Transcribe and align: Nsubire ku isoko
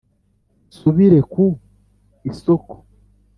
Nsubire 0.67 1.19
ku 1.31 1.45
isoko 2.31 2.73